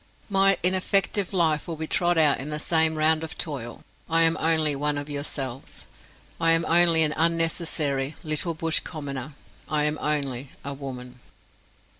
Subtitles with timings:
[0.31, 4.35] My ineffective life will be trod out in the same round of toil I am
[4.39, 5.85] only one of yourselves,
[6.39, 9.33] I am only an unnecessary, little, bush commoner,
[9.69, 11.19] I am only a woman!